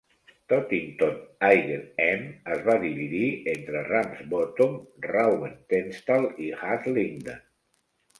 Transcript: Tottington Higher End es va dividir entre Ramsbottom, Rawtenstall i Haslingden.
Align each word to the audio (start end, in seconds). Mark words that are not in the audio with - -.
Tottington 0.51 1.17
Higher 1.49 1.83
End 2.05 2.47
es 2.55 2.63
va 2.69 2.77
dividir 2.83 3.27
entre 3.53 3.83
Ramsbottom, 3.89 4.73
Rawtenstall 5.07 6.27
i 6.47 6.49
Haslingden. 6.63 7.45